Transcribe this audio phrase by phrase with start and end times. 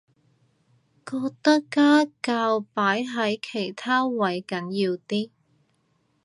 [1.05, 5.29] 覺得家教擺喺其他位緊要啲